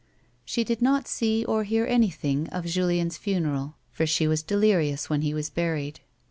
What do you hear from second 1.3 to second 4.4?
or hear anything of Julien's funeral for she